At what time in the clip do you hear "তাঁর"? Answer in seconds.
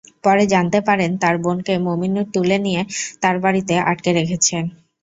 1.21-1.35, 3.21-3.35